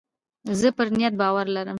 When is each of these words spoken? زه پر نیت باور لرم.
زه 0.59 0.67
پر 0.77 0.87
نیت 0.95 1.13
باور 1.21 1.47
لرم. 1.55 1.69